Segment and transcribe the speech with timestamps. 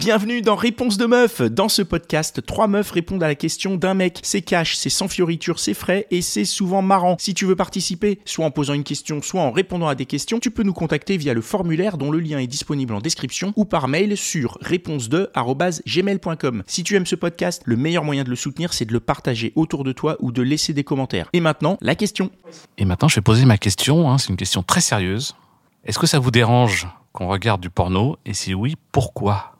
[0.00, 1.42] Bienvenue dans Réponse de meuf.
[1.42, 4.18] Dans ce podcast, trois meufs répondent à la question d'un mec.
[4.22, 7.16] C'est cash, c'est sans fioriture, c'est frais et c'est souvent marrant.
[7.18, 10.40] Si tu veux participer, soit en posant une question, soit en répondant à des questions,
[10.40, 13.66] tu peux nous contacter via le formulaire dont le lien est disponible en description ou
[13.66, 16.62] par mail sur réponse2@gmail.com.
[16.66, 19.52] Si tu aimes ce podcast, le meilleur moyen de le soutenir, c'est de le partager
[19.54, 21.28] autour de toi ou de laisser des commentaires.
[21.34, 22.30] Et maintenant, la question.
[22.78, 24.10] Et maintenant, je vais poser ma question.
[24.10, 25.36] hein, c'est une question très sérieuse.
[25.84, 28.16] Est-ce que ça vous dérange qu'on regarde du porno?
[28.24, 29.59] Et si oui, pourquoi?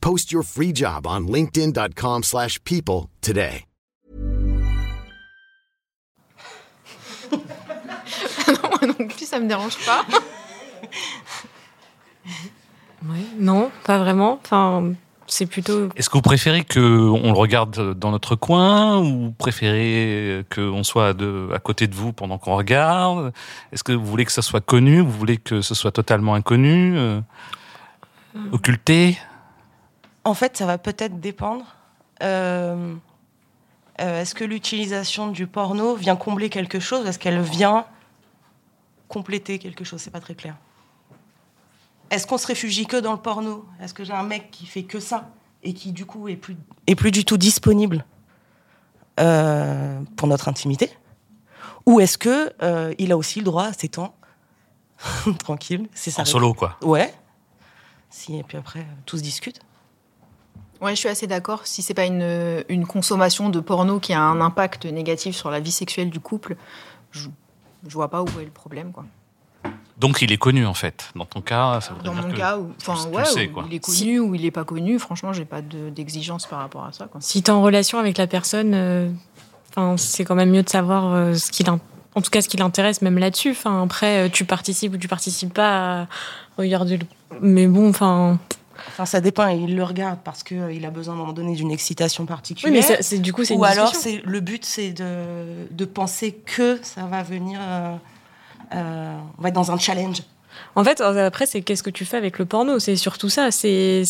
[0.00, 3.64] Post your free job on linkedin.com/people slash people today.
[7.32, 7.38] non,
[8.70, 10.04] moi non plus, ça me dérange pas.
[13.08, 14.38] Ouais, non, pas vraiment.
[14.44, 14.92] Enfin,
[15.26, 15.88] c'est plutôt.
[15.96, 16.80] Est-ce que vous préférez qu'on
[17.32, 22.12] le regarde dans notre coin ou préférez qu'on soit à, de- à côté de vous
[22.12, 23.32] pendant qu'on regarde?
[23.72, 26.92] Est-ce que vous voulez que ça soit connu Vous voulez que ce soit totalement inconnu
[26.98, 27.20] euh,
[28.52, 29.16] Occulté?
[30.24, 31.64] En fait, ça va peut-être dépendre.
[32.22, 32.94] Euh,
[34.00, 37.86] euh, Est-ce que l'utilisation du porno vient combler quelque chose Est-ce qu'elle vient
[39.08, 40.00] compléter quelque chose?
[40.00, 40.56] C'est pas très clair.
[42.10, 43.64] Est-ce qu'on se réfugie que dans le porno?
[43.80, 45.30] Est-ce que j'ai un mec qui fait que ça
[45.62, 48.04] et qui du coup est plus, est plus du tout disponible
[49.20, 50.90] euh, pour notre intimité?
[51.86, 54.14] Ou est-ce que euh, il a aussi le droit à ses temps?
[55.38, 56.22] Tranquille C'est ça.
[56.22, 56.76] En solo, quoi.
[56.82, 57.14] Ouais.
[58.10, 59.60] Si et puis après tout se discute.
[60.80, 61.60] Ouais, je suis assez d'accord.
[61.64, 65.60] Si c'est pas une, une consommation de porno qui a un impact négatif sur la
[65.60, 66.56] vie sexuelle du couple,
[67.10, 67.28] je,
[67.86, 69.04] je vois pas où est le problème, quoi.
[69.98, 71.10] Donc il est connu, en fait.
[71.14, 73.48] Dans ton cas, ça voudrait Dans dire mon que cas, où, enfin, tu ouais, sais,
[73.48, 73.64] où quoi.
[73.68, 76.84] il est connu ou il est pas connu, franchement, j'ai pas de- d'exigence par rapport
[76.86, 77.20] à ça, quoi.
[77.20, 79.10] Si tu es en relation avec la personne, euh,
[79.68, 81.78] enfin, c'est quand même mieux de savoir euh, ce qu'il in-
[82.14, 83.50] en tout cas ce qui l'intéresse même là-dessus.
[83.50, 86.06] Enfin, après, euh, tu participes ou tu participes pas à
[86.56, 87.04] regarder le...
[87.42, 88.38] Mais bon, enfin...
[88.88, 89.46] Enfin, ça dépend.
[89.48, 92.72] Il le regarde parce qu'il a besoin à un moment donné d'une excitation Oui, particulière.
[92.72, 95.84] mais ça- c'est du coup, c'est une Ou alors, c'est le but, c'est de, de
[95.84, 97.58] penser que ça va venir.
[97.62, 97.94] euh,
[98.74, 100.22] euh, on va être dans un challenge.
[100.76, 102.78] En fait, euh, après, c'est qu'est-ce que tu fais avec le porno?
[102.78, 103.50] C'est surtout ça.
[103.50, 104.02] C'est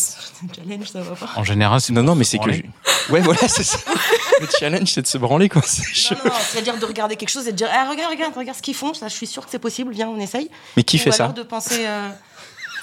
[0.43, 1.29] Un challenge, ça va pas.
[1.35, 2.49] En général, c'est Non, non, mais c'est que.
[3.11, 3.77] Ouais, voilà, c'est ça.
[4.39, 5.61] Le challenge, c'est de se branler, quoi.
[5.65, 6.15] C'est chaud.
[6.25, 8.61] Non, non, c'est-à-dire de regarder quelque chose et de dire ah, regarde, regarde, regarde ce
[8.61, 8.93] qu'ils font.
[8.93, 9.93] Ça, je suis sûre que c'est possible.
[9.93, 10.49] Viens, on essaye.
[10.77, 11.27] Mais qui Ou fait ça?
[11.29, 11.85] de penser.
[11.85, 12.09] euh,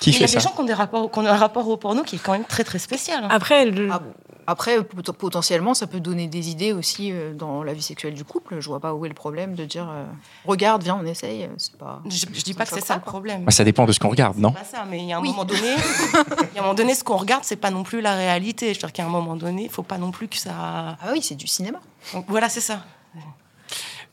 [0.00, 1.76] Qui Il y a des gens qui ont, des rapports, qui ont un rapport au
[1.76, 3.24] porno qui est quand même très très spécial.
[3.24, 3.28] hein.
[3.30, 3.66] après.
[3.66, 4.02] le- Ah,
[4.50, 8.24] Après, pot- potentiellement, ça peut donner des idées aussi euh, dans la vie sexuelle du
[8.24, 8.60] couple.
[8.60, 10.04] Je vois pas où est le problème de dire euh,
[10.46, 11.44] regarde, viens, on essaye.
[11.44, 12.00] euh, C'est pas.
[12.08, 13.44] Je, je dis pas que c'est ça le problème.
[13.44, 15.20] Bah, Ça dépend de ce qu'on regarde, non pas ça, mais il y a un
[15.20, 15.28] Oui.
[15.28, 15.74] moment donné,
[16.52, 18.68] il y a un moment donné, ce qu'on regarde, c'est pas non plus la réalité.
[18.68, 20.52] Je veux dire qu'à un moment donné, il faut pas non plus que ça.
[20.56, 21.80] Ah oui, c'est du cinéma.
[22.14, 22.84] Donc, voilà, c'est ça.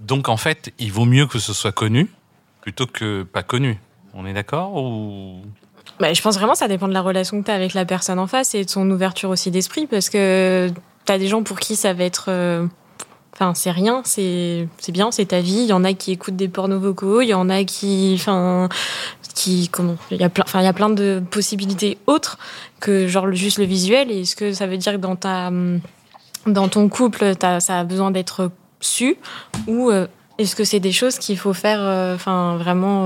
[0.02, 2.10] Donc en fait, il vaut mieux que ce soit connu
[2.62, 3.80] plutôt que pas connu.
[4.14, 5.42] On est d'accord ou
[6.00, 7.86] Bah, je pense vraiment que ça dépend de la relation que tu as avec la
[7.86, 10.70] personne en face et de son ouverture aussi d'esprit parce que
[11.06, 12.26] tu as des gens pour qui ça va être.
[12.30, 12.66] euh,
[13.38, 15.58] Enfin, c'est rien, c'est bien, c'est ta vie.
[15.58, 18.14] Il y en a qui écoutent des pornos vocaux, il y en a qui.
[18.18, 18.70] Enfin,
[19.34, 19.68] qui.
[19.70, 22.38] Comment Il y a plein, enfin, il y a plein de possibilités autres
[22.80, 24.10] que genre juste le visuel.
[24.10, 25.52] Et est-ce que ça veut dire que dans, ta,
[26.48, 29.18] dans ton couple, t'as- ça a besoin d'être su
[29.68, 30.08] Ou euh,
[30.38, 33.06] est-ce que c'est des choses qu'il faut faire euh, enfin, vraiment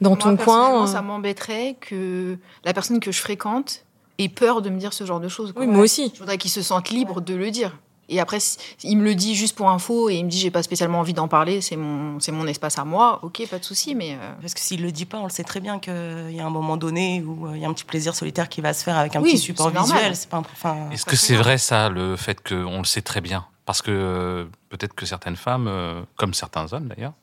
[0.00, 3.84] dans Moi, ton coin euh, ça m'embêterait que la personne que je fréquente
[4.18, 5.52] ait peur de me dire ce genre de choses.
[5.52, 5.62] quoi.
[5.62, 6.10] Oui, moi aussi.
[6.14, 7.76] Je voudrais qu'il se sente libre de le dire.
[8.08, 8.38] Et après,
[8.84, 11.12] il me le dit juste pour info et il me dit j'ai pas spécialement envie
[11.12, 13.18] d'en parler, c'est mon, c'est mon espace à moi.
[13.24, 15.42] Ok, pas de souci, mais euh, Parce que s'il le dit pas, on le sait
[15.42, 17.84] très bien qu'il y a un moment donné où euh, il y a un petit
[17.84, 20.14] plaisir solitaire qui va se faire avec un Oui, petit support visuel.
[20.14, 23.20] C'est pas un- enfin, est-ce que c'est vrai ça, le fait qu'on le sait très
[23.20, 23.44] bien?
[23.64, 27.14] Parce que euh, peut-être que certaines femmes, euh, comme certains hommes d'ailleurs,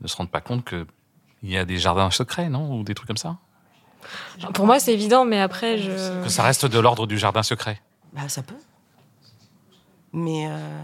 [0.00, 0.86] ne se rendent pas compte que
[1.44, 3.36] il y a des jardins secrets, non, ou des trucs comme ça?
[4.54, 6.22] Pour moi, c'est évident, mais après, je.
[6.24, 7.80] Que ça reste de l'ordre du jardin secret.
[8.12, 8.54] Bah, ça peut.
[10.12, 10.80] Mais euh,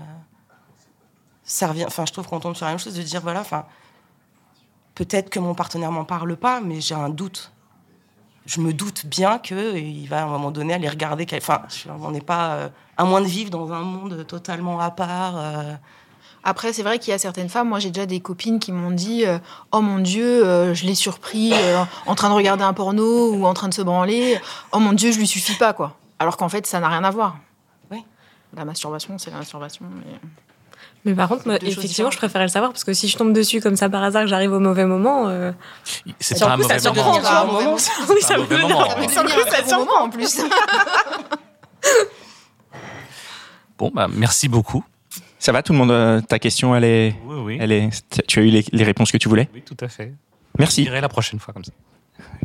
[1.45, 1.85] ça revient.
[1.87, 3.65] Enfin, je trouve qu'on tombe sur la même chose de dire voilà, enfin,
[4.95, 7.53] peut-être que mon partenaire m'en parle pas, mais j'ai un doute.
[8.47, 11.27] Je me doute bien qu'il va à un moment donné aller regarder.
[11.27, 12.55] quel- Enfin, je- on n'est pas.
[12.55, 15.35] euh, à moins de vivre dans un monde totalement à part.
[15.37, 15.75] euh,
[16.43, 18.91] Après, c'est vrai qu'il y a certaines femmes, moi j'ai déjà des copines qui m'ont
[18.91, 19.39] dit euh,
[19.73, 23.45] Oh mon Dieu, euh, je l'ai surpris euh, en train de regarder un porno ou
[23.47, 24.41] en train de se branler.
[24.73, 25.97] Oh mon Dieu, je lui suffis pas, quoi.
[26.19, 27.37] Alors qu'en fait, ça n'a rien à voir.
[27.91, 28.03] Oui.
[28.57, 29.85] La masturbation, c'est la masturbation.
[29.95, 30.19] mais-
[31.05, 33.61] Mais par contre, moi, effectivement, je préférais le savoir parce que si je tombe dessus
[33.61, 35.53] comme ça par hasard, j'arrive au mauvais moment, euh,
[36.21, 37.13] C'est pas coup, ça mauvais surprend.
[37.19, 38.89] Oui, C'est ça un me mauvais moment.
[38.89, 39.79] Ça peut Sur le coup, ça surprend.
[39.79, 40.41] moment en plus.
[43.79, 44.85] Bon, bah, merci beaucoup.
[45.41, 47.59] Ça va tout le monde euh, Ta question, elle est, Oui, oui.
[47.61, 47.89] elle est.
[48.29, 50.13] Tu as eu les, les réponses que tu voulais Oui, tout à fait.
[50.59, 50.83] Merci.
[50.83, 51.73] Je dirai la prochaine fois comme ça.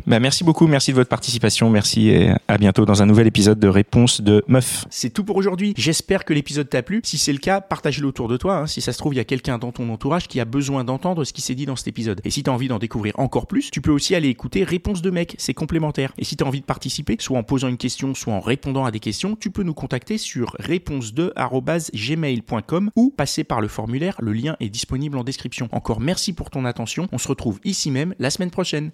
[0.06, 3.58] Bah, merci beaucoup, merci de votre participation, merci et à bientôt dans un nouvel épisode
[3.58, 4.84] de Réponse de Meuf.
[4.88, 5.74] C'est tout pour aujourd'hui.
[5.76, 7.00] J'espère que l'épisode t'a plu.
[7.02, 8.58] Si c'est le cas, partage-le autour de toi.
[8.58, 8.68] hein.
[8.68, 11.24] Si ça se trouve, il y a quelqu'un dans ton entourage qui a besoin d'entendre
[11.24, 12.20] ce qui s'est dit dans cet épisode.
[12.24, 15.10] Et si t'as envie d'en découvrir encore plus, tu peux aussi aller écouter Réponse de
[15.10, 16.12] mec, c'est complémentaire.
[16.18, 18.92] Et si t'as envie de participer, soit en posant une question, soit en répondant à
[18.92, 24.14] des questions, tu peux nous contacter sur réponse2@gmail.com ou passer par le formulaire.
[24.20, 25.68] Le lien est disponible en description.
[25.72, 27.08] Encore merci pour ton attention.
[27.10, 28.92] On se retrouve ici même la semaine prochaine.